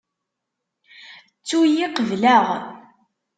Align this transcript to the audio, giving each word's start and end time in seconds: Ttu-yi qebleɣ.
Ttu-yi 1.37 1.87
qebleɣ. 1.95 2.45